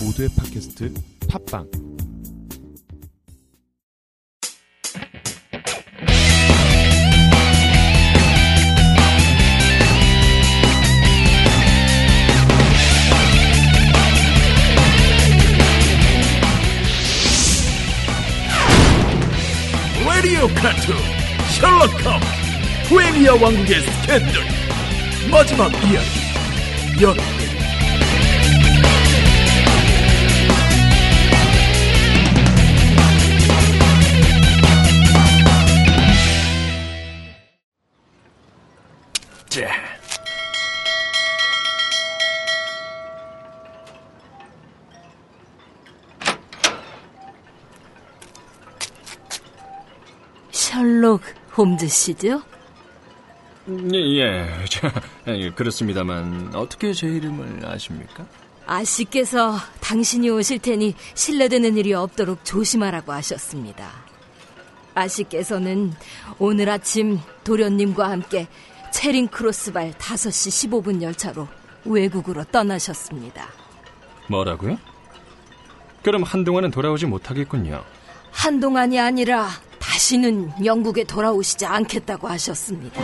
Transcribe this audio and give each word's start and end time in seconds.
모두의 0.00 0.28
팟캐스트 0.36 0.92
팟빵. 1.28 1.70
라디오 20.04 20.46
카툰 20.48 20.94
셜록 21.58 21.90
홈즈 22.04 22.20
프리미어 22.88 23.34
왕국의 23.40 23.80
스캔들. 23.80 24.32
마지막 25.30 25.72
이야기 25.84 27.02
연애 27.02 27.22
자 39.56 39.70
셜록 50.50 51.22
홈즈 51.56 51.88
씨죠? 51.88 52.42
예, 53.94 53.98
예. 53.98 54.46
자, 54.68 54.92
예, 55.28 55.48
그렇습니다만 55.48 56.54
어떻게 56.54 56.92
제 56.92 57.06
이름을 57.06 57.64
아십니까? 57.64 58.26
아씨께서 58.66 59.56
당신이 59.80 60.28
오실 60.28 60.58
테니 60.58 60.94
실례되는 61.14 61.78
일이 61.78 61.94
없도록 61.94 62.44
조심하라고 62.44 63.10
하셨습니다. 63.10 63.90
아씨께서는 64.94 65.94
오늘 66.38 66.68
아침 66.68 67.20
도련님과 67.44 68.10
함께 68.10 68.48
체링 68.96 69.28
크로스발 69.28 69.92
5시 69.92 70.70
15분 70.70 71.02
열차로 71.02 71.46
외국으로 71.84 72.44
떠나셨습니다. 72.44 73.46
뭐라고요? 74.26 74.78
그럼 76.02 76.22
한동안은 76.22 76.70
돌아오지 76.70 77.04
못하겠군요. 77.04 77.84
한동안이 78.30 78.98
아니라 78.98 79.50
다시는 79.78 80.64
영국에 80.64 81.04
돌아오시지 81.04 81.66
않겠다고 81.66 82.26
하셨습니다. 82.26 83.02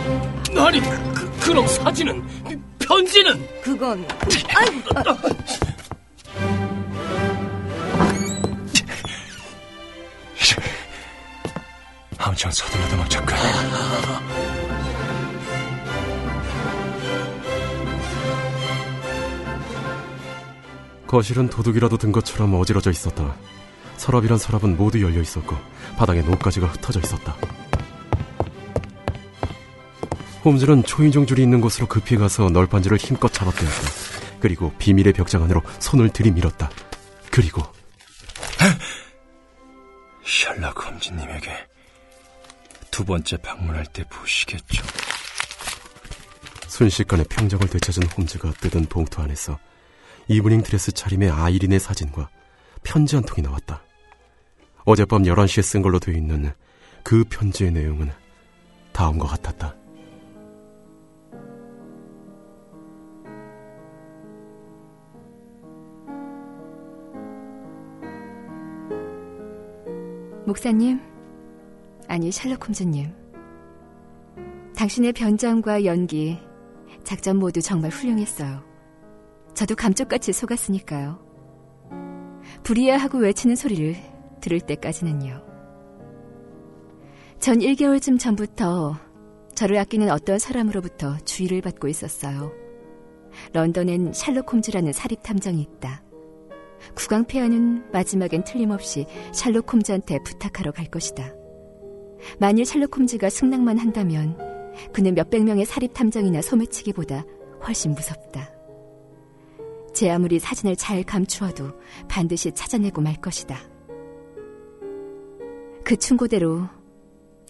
아니 0.57 0.81
그, 0.81 1.31
그럼 1.41 1.67
사진은 1.67 2.27
편지는 2.79 3.61
그건 3.61 4.03
아이, 4.55 4.81
엄청 12.17 12.49
서둘러도 12.49 12.97
막 12.97 13.07
잠깐. 13.11 14.62
거실은 21.13 21.47
도둑이라도 21.47 21.99
든 21.99 22.11
것처럼 22.11 22.55
어지러져 22.55 22.89
있었다. 22.89 23.35
서랍이란 23.97 24.39
서랍은 24.39 24.75
모두 24.75 24.99
열려 24.99 25.21
있었고 25.21 25.55
바닥에 25.95 26.23
노가지가 26.23 26.65
흩어져 26.65 26.99
있었다. 27.01 27.37
홈즈는 30.43 30.83
초인종 30.85 31.27
줄이 31.27 31.43
있는 31.43 31.61
곳으로 31.61 31.85
급히 31.85 32.15
가서 32.15 32.49
널판지를 32.49 32.97
힘껏 32.97 33.31
잡아떼었다. 33.31 33.89
그리고 34.39 34.73
비밀의 34.79 35.13
벽장 35.13 35.43
안으로 35.43 35.61
손을 35.77 36.09
들이밀었다. 36.09 36.71
그리고 37.29 37.61
셜록 40.25 40.83
홈즈님에게 40.83 41.51
두 42.89 43.05
번째 43.05 43.37
방문할 43.37 43.85
때 43.85 44.03
보시겠죠. 44.09 44.83
순식간에 46.67 47.23
평정을 47.25 47.67
되찾은 47.69 48.01
홈즈가 48.17 48.53
뜯은 48.53 48.87
봉투 48.87 49.21
안에서 49.21 49.59
이브닝 50.27 50.63
드레스 50.63 50.91
차림의 50.91 51.29
아이린의 51.29 51.79
사진과 51.79 52.29
편지 52.83 53.15
한 53.15 53.25
통이 53.25 53.41
나왔다. 53.41 53.83
어젯밤 54.85 55.23
11시에 55.23 55.61
쓴 55.61 55.81
걸로 55.81 55.99
되어 55.99 56.15
있는 56.15 56.51
그 57.03 57.23
편지의 57.29 57.71
내용은 57.71 58.09
다음과 58.91 59.27
같았다. 59.27 59.75
목사님, 70.45 70.99
아니 72.07 72.31
셜록 72.31 72.67
홈즈님. 72.67 73.11
당신의 74.75 75.13
변장과 75.13 75.85
연기, 75.85 76.37
작전 77.03 77.37
모두 77.37 77.61
정말 77.61 77.91
훌륭했어요. 77.91 78.72
저도 79.53 79.75
감쪽같이 79.75 80.33
속았으니까요. 80.33 81.19
불이야 82.63 82.97
하고 82.97 83.19
외치는 83.19 83.55
소리를 83.55 83.95
들을 84.41 84.59
때까지는요. 84.59 85.41
전 87.39 87.59
1개월쯤 87.59 88.19
전부터 88.19 88.97
저를 89.55 89.77
아끼는 89.77 90.09
어떤 90.09 90.39
사람으로부터 90.39 91.17
주의를 91.25 91.61
받고 91.61 91.87
있었어요. 91.87 92.51
런던엔 93.53 94.13
셜록 94.13 94.51
홈즈라는 94.51 94.93
사립 94.93 95.23
탐정이 95.23 95.61
있다. 95.61 96.03
구강폐하는 96.95 97.91
마지막엔 97.91 98.43
틀림없이 98.43 99.05
셜록 99.33 99.71
홈즈한테 99.71 100.19
부탁하러 100.23 100.71
갈 100.71 100.85
것이다. 100.85 101.33
만일 102.39 102.65
셜록 102.65 102.97
홈즈가 102.97 103.29
승낙만 103.29 103.77
한다면 103.77 104.37
그는 104.91 105.13
몇백 105.13 105.43
명의 105.43 105.65
사립 105.65 105.93
탐정이나 105.93 106.41
소매치기보다 106.41 107.25
훨씬 107.65 107.91
무섭다. 107.91 108.52
제 110.03 110.11
아무리 110.11 110.37
사진을 110.37 110.75
잘 110.75 111.01
감추어도 111.01 111.79
반드시 112.09 112.51
찾아내고 112.51 112.99
말 112.99 113.15
것이다. 113.21 113.57
그 115.85 115.95
충고대로 115.95 116.67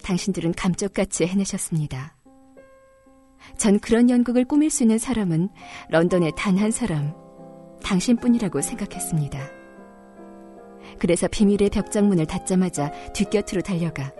당신들은 0.04 0.52
감쪽같이 0.52 1.26
해내셨습니다. 1.26 2.16
전 3.58 3.80
그런 3.80 4.08
연극을 4.08 4.44
꾸밀 4.44 4.70
수 4.70 4.84
있는 4.84 4.98
사람은 4.98 5.48
런던에 5.90 6.30
단한 6.36 6.70
사람, 6.70 7.12
당신뿐이라고 7.82 8.60
생각했습니다. 8.60 9.40
그래서 11.00 11.26
비밀의 11.26 11.70
벽장문을 11.70 12.26
닫자마자 12.26 12.92
뒷곁으로 13.14 13.62
달려가 13.62 14.12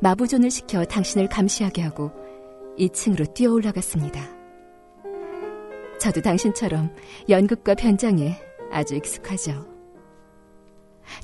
마부존을 0.00 0.48
시켜 0.52 0.84
당신을 0.84 1.28
감시하게 1.28 1.82
하고 1.82 2.12
2층으로 2.78 3.34
뛰어 3.34 3.50
올라갔습니다. 3.52 4.33
저도 6.04 6.20
당신처럼 6.20 6.94
연극과 7.30 7.74
변장에 7.74 8.36
아주 8.70 8.94
익숙하죠. 8.94 9.66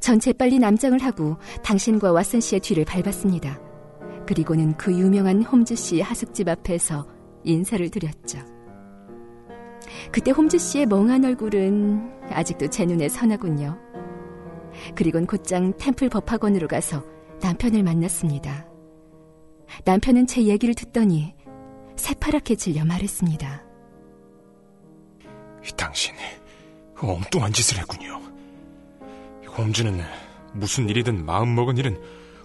전 0.01 0.19
재빨리 0.19 0.59
남장을 0.59 0.99
하고 1.01 1.37
당신과 1.63 2.13
왓슨 2.15 2.41
씨의 2.41 2.61
뒤를 2.61 2.87
밟았습니다. 2.87 3.61
그리고는 4.27 4.75
그 4.79 4.91
유명한 4.91 5.43
홈즈 5.43 5.75
씨 5.75 6.01
하숙집 6.01 6.49
앞에서 6.49 7.07
인사를 7.45 7.91
드렸죠. 7.91 8.39
그때 10.11 10.31
홈즈 10.31 10.57
씨의 10.57 10.87
멍한 10.87 11.27
얼굴은 11.27 12.31
아직도 12.31 12.71
제 12.71 12.87
눈에 12.87 13.11
선하군요. 13.11 13.77
그리곤 14.95 15.27
곧장 15.27 15.77
템플 15.77 16.09
법학원으로 16.09 16.69
가서 16.69 17.05
남편을 17.43 17.83
만났습니다. 17.83 18.67
남편은 19.85 20.27
제 20.27 20.45
얘기를 20.45 20.75
듣더니 20.75 21.35
새파랗게 21.97 22.55
질려 22.55 22.87
말했습니다. 22.87 23.69
엉뚱한 27.09 27.53
짓을 27.53 27.79
했군요. 27.79 28.21
홈즈는 29.57 30.01
무슨 30.53 30.89
일이든 30.89 31.25
마음먹은 31.25 31.77
일은 31.77 32.01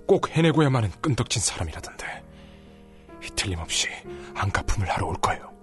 꼭 0.08 0.30
해내고야만은 0.30 0.92
끈덕진 1.02 1.42
사람이라던데 1.42 2.24
틀림없이 3.36 3.88
안갚음을 4.34 4.90
하러 4.90 5.08
올 5.08 5.16
거예요. 5.16 5.54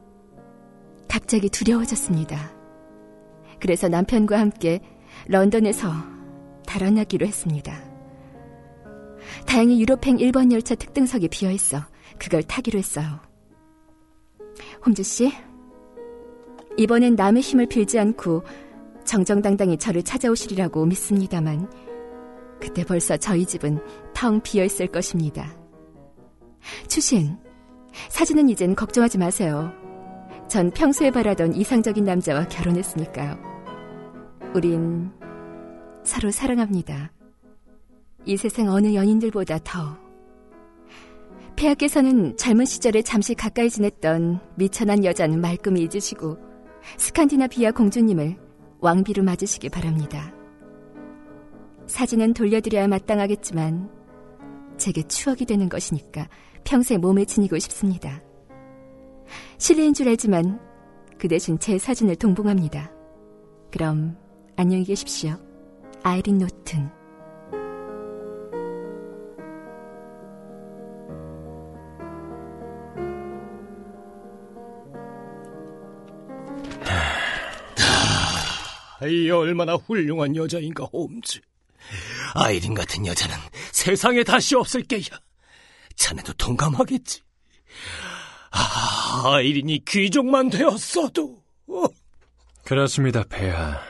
갑자기 1.09 1.49
두려워졌습니다. 1.49 2.53
그래서 3.61 3.89
남편과 3.89 4.39
함께 4.39 4.81
런던에서 5.27 5.93
달아나기로 6.67 7.27
했습니다. 7.27 7.81
다행히 9.47 9.81
유럽행 9.81 10.17
1번 10.17 10.53
열차 10.53 10.75
특등석이 10.75 11.29
비어 11.29 11.51
있어 11.51 11.85
그걸 12.19 12.43
타기로 12.43 12.79
했어요. 12.79 13.21
홈즈 14.85 15.03
씨, 15.03 15.33
이번엔 16.77 17.15
남의 17.17 17.43
힘을 17.43 17.67
빌지 17.67 17.99
않고 17.99 18.43
정정당당히 19.05 19.77
저를 19.77 20.03
찾아오시리라고 20.03 20.87
믿습니다만 20.87 21.71
그때 22.61 22.85
벌써 22.85 23.17
저희 23.17 23.45
집은 23.45 23.81
텅 24.15 24.41
비어 24.41 24.65
있을 24.65 24.87
것입니다. 24.87 25.57
추신, 26.87 27.37
사진은 28.09 28.49
이젠 28.49 28.75
걱정하지 28.75 29.19
마세요. 29.19 29.73
전 30.49 30.71
평소에 30.71 31.11
바라던 31.11 31.55
이상적인 31.55 32.05
남자와 32.05 32.47
결혼했으니까요. 32.49 33.39
우린 34.55 35.11
서로 36.05 36.31
사랑합니다. 36.31 37.11
이 38.25 38.37
세상 38.37 38.69
어느 38.69 38.95
연인들보다 38.95 39.59
더. 39.65 39.99
폐하께서는 41.57 42.37
젊은 42.37 42.65
시절에 42.65 43.03
잠시 43.03 43.35
가까이 43.35 43.71
지냈던 43.71 44.41
미천한 44.57 45.05
여자는 45.05 45.41
말끔히 45.41 45.83
잊으시고 45.83 46.37
스칸디나비아 46.97 47.73
공주님을 47.73 48.37
왕비로 48.83 49.23
맞으시기 49.23 49.69
바랍니다. 49.69 50.35
사진은 51.87 52.35
돌려드려야 52.35 52.89
마땅하겠지만 52.89 53.89
제게 54.77 55.03
추억이 55.07 55.47
되는 55.47 55.69
것이니까 55.69 56.29
평생 56.65 57.01
몸에 57.01 57.25
지니고 57.25 57.59
싶습니다. 57.61 58.21
실례인 59.57 59.95
줄 59.95 60.09
알지만 60.09 60.61
그 61.17 61.29
대신 61.29 61.59
제 61.61 61.79
사진을 61.79 62.17
동봉합니다. 62.17 62.91
그럼 63.71 64.17
안녕히 64.57 64.85
계십시오. 64.85 65.37
아이린 66.03 66.39
노튼. 66.39 66.91
이 79.07 79.31
얼마나 79.31 79.75
훌륭한 79.75 80.37
여자인가, 80.37 80.85
홈즈. 80.85 81.41
아이린 82.35 82.75
같은 82.75 83.07
여자는 83.07 83.37
세상에 83.73 84.23
다시 84.23 84.55
없을 84.55 84.83
게야. 84.83 85.03
자네도 85.97 86.33
동감하겠지. 86.35 87.21
아, 88.51 89.23
아이린이 89.35 89.85
귀족만 89.85 90.51
되었어도. 90.51 91.43
어. 91.69 91.85
그렇습니다, 92.65 93.25
폐하. 93.25 93.81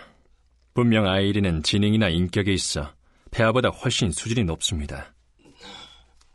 분명 0.74 1.06
아이린은 1.06 1.62
지능이나 1.62 2.08
인격에 2.08 2.52
있어 2.52 2.94
폐하보다 3.30 3.68
훨씬 3.68 4.10
수준이 4.10 4.44
높습니다. 4.44 5.14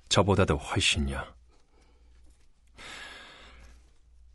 저보다도 0.09 0.57
훨씬요. 0.57 1.23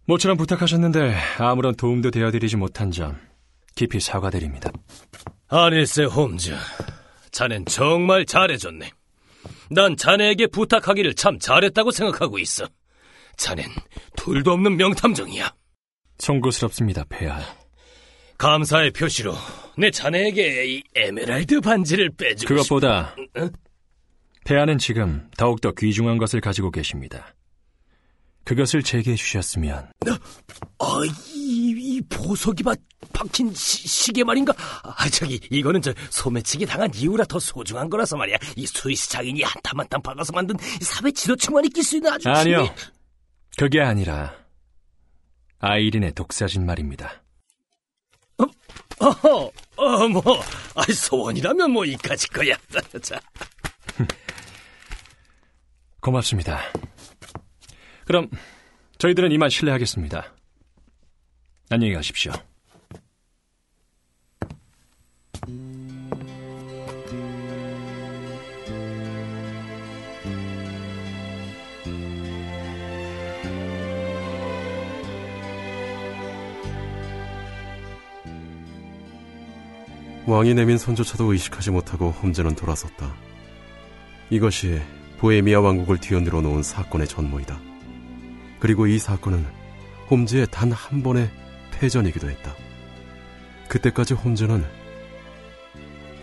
모처럼 0.06 0.36
부탁하셨는데 0.36 1.14
아무런 1.38 1.76
도움도 1.76 2.10
되어드리지 2.10 2.56
못한 2.56 2.90
점 2.90 3.16
깊이 3.74 4.00
사과드립니다. 4.00 4.70
아닐세 5.48 6.04
홈즈, 6.04 6.54
자넨 7.30 7.64
정말 7.66 8.24
잘해줬네. 8.24 8.90
난 9.70 9.96
자네에게 9.96 10.48
부탁하기를 10.48 11.14
참 11.14 11.38
잘했다고 11.38 11.90
생각하고 11.90 12.38
있어. 12.38 12.66
자넨 13.36 13.66
둘도 14.16 14.52
없는 14.52 14.76
명탐정이야. 14.76 15.52
송구스럽습니다, 16.19 17.04
폐하. 17.08 17.40
감사의 18.38 18.90
표시로 18.90 19.34
내 19.78 19.90
자네에게 19.90 20.66
이 20.66 20.82
에메랄드 20.94 21.60
반지를 21.60 22.10
빼주고 22.10 22.54
그것보다 22.54 23.14
싶... 23.16 23.42
어? 23.42 23.50
폐하는 24.44 24.78
지금 24.78 25.28
더욱더 25.36 25.72
귀중한 25.72 26.18
것을 26.18 26.40
가지고 26.40 26.70
계십니다. 26.70 27.34
그것을 28.44 28.82
제게 28.82 29.14
주셨으면 29.14 29.92
아, 30.04 31.00
이, 31.06 31.31
이 32.02 32.08
보석이 32.08 32.62
바, 32.62 32.75
박힌 33.12 33.52
시, 33.54 34.12
계 34.12 34.25
말인가? 34.25 34.52
아, 34.82 35.08
저기 35.08 35.40
이거는 35.50 35.81
저 35.81 35.94
소매치기 36.10 36.66
당한 36.66 36.90
이유라 36.94 37.25
더 37.25 37.38
소중한 37.38 37.88
거라서 37.88 38.16
말이야. 38.16 38.37
이 38.56 38.66
스위스 38.66 39.08
장인이 39.08 39.43
한땀 39.43 39.81
한땀 39.81 40.02
박아서 40.02 40.32
만든 40.32 40.56
사회 40.81 41.10
지도층만이 41.12 41.69
낄수 41.70 41.96
있는 41.96 42.12
아주 42.12 42.28
아니요. 42.28 42.64
기회. 42.64 42.75
그게 43.56 43.81
아니라 43.81 44.34
아이린의 45.60 46.14
독사진 46.14 46.66
말입니다. 46.66 47.22
어, 48.38 49.50
어, 49.76 50.08
뭐, 50.08 50.22
아, 50.75 50.82
소원이라면 50.82 51.70
뭐 51.70 51.84
이까짓 51.84 52.32
거야. 52.32 52.56
자. 53.02 53.20
고맙습니다. 56.00 56.60
그럼 58.04 58.28
저희들은 58.99 59.31
이만 59.32 59.50
실례하겠습니다. 59.50 60.34
안녕히 61.70 61.94
가십시오. 61.94 62.32
왕이 80.26 80.55
내민 80.55 80.79
손조차도 80.79 81.32
의식하지 81.32 81.70
못하고 81.70 82.11
홈즈는 82.11 82.55
돌아섰다. 82.55 83.12
이것이 84.31 84.81
보헤미아 85.19 85.61
왕국을 85.61 85.99
뒤흔들어 85.99 86.41
놓은 86.41 86.62
사건의 86.62 87.09
전모이다. 87.09 87.61
그리고 88.61 88.87
이 88.87 88.99
사건은 88.99 89.44
홈즈의 90.11 90.47
단 90.50 90.70
한 90.73 91.03
번의 91.03 91.31
패전이기도 91.82 92.31
했다. 92.31 92.55
그때까지 93.69 94.14
홈즈는 94.14 94.64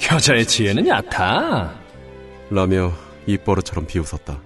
여자의 0.09 0.45
지혜는 0.45 0.87
얕다. 0.87 1.75
라며 2.49 2.93
입버릇처럼 3.25 3.85
비웃었다. 3.85 4.39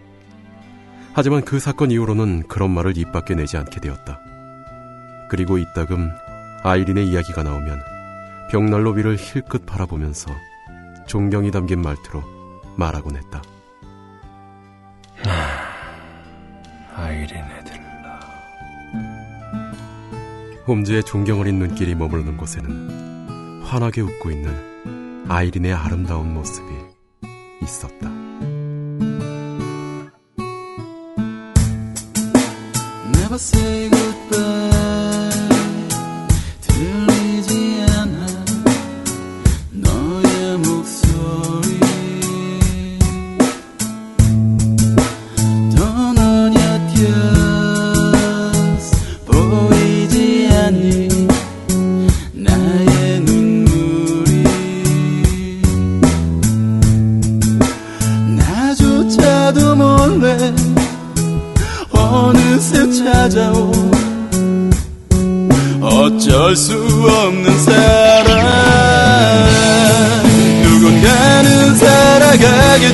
하지만 1.14 1.46
그 1.46 1.60
사건 1.60 1.92
이후로는 1.92 2.48
그런 2.48 2.72
말을 2.72 2.98
입 2.98 3.12
밖에 3.12 3.36
내지 3.36 3.58
않게 3.58 3.80
되었다. 3.80 4.20
그리고 5.30 5.60
이따금 5.60 6.12
아이린의 6.64 7.08
이야기가 7.08 7.44
나오면 7.44 7.80
벽난로 8.50 8.92
위를 8.92 9.16
힐끗 9.16 9.68
바라보면서 9.68 10.32
존경이 11.06 11.52
담긴 11.52 11.82
말투로 11.84 12.24
말하곤 12.76 13.18
했다. 13.18 13.42
아이린 16.96 17.38
애 17.38 17.63
홈즈의 20.68 21.04
존경 21.04 21.42
어린 21.42 21.60
눈길이 21.60 21.94
머무르는 21.94 22.38
곳에는 22.38 23.62
환하게 23.64 24.02
웃고 24.02 24.32
있는 24.32 25.26
아이린의 25.28 25.74
아름다운 25.74 26.34
모습이 26.34 26.68
있었다. 27.62 28.10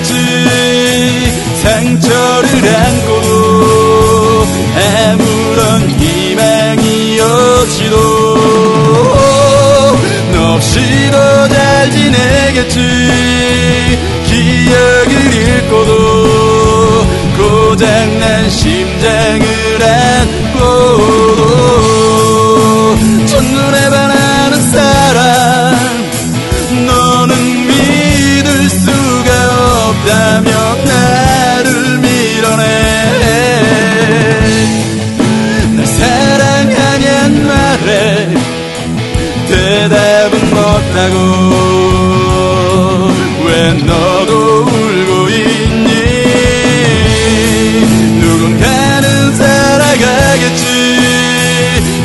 살아가겠지 0.03 1.32
상처를 1.62 2.48
안고 2.75 3.12
아무런 4.75 5.89
희망이 6.00 7.20
없이도 7.20 7.96
너 10.34 10.56
없이도 10.56 11.48
잘 11.50 11.91
지내겠지. 11.91 12.79
기억을 14.25 15.34
잃고도 15.34 15.91
고장난 17.38 18.50
심장을 18.50 19.48
안고 19.82 21.18
대답은 39.89 40.39
못하고 40.51 41.15
왜 43.43 43.74
너도 43.74 44.62
울고 44.62 45.29
있니? 45.29 45.89
누군가는 48.19 49.36
살아가겠지. 49.36 50.63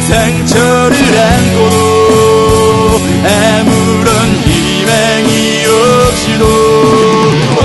상처를 0.09 0.97
안고도 1.19 3.01
아무런 3.27 4.11
희망이 4.47 5.67
없이도 5.67 6.45
어, 7.61 7.65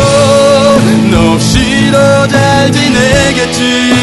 너 1.12 1.14
없이도 1.36 2.28
잘 2.28 2.70
지내겠지. 2.74 3.99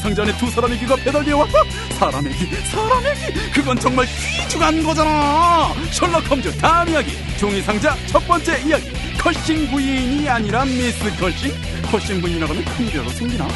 상자 0.00 0.22
안에 0.22 0.36
두 0.38 0.50
사람의 0.50 0.78
귀가 0.78 0.96
배달되어 0.96 1.36
왔다. 1.38 1.52
사람의 1.98 2.32
귀 2.36 2.46
사람의 2.46 3.14
귀 3.16 3.50
그건 3.52 3.78
정말 3.78 4.06
귀중한 4.06 4.82
거잖아. 4.82 5.72
셜록 5.92 6.28
홈즈 6.30 6.56
다음 6.58 6.88
이야기. 6.88 7.12
종이 7.38 7.60
상자 7.62 7.96
첫 8.06 8.26
번째 8.26 8.60
이야기. 8.66 8.90
컷싱 9.18 9.70
부인이 9.70 10.28
아니라 10.28 10.64
미스 10.64 11.14
컷싱? 11.18 11.52
컷싱 11.90 12.20
부인이라고 12.20 12.52
하면 12.54 12.64
큰일이라도 12.64 13.10
생기나 13.10 13.46